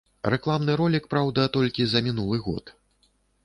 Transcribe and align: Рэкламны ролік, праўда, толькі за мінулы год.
Рэкламны 0.33 0.77
ролік, 0.81 1.03
праўда, 1.13 1.45
толькі 1.59 1.87
за 1.95 2.05
мінулы 2.11 2.37
год. 2.51 2.77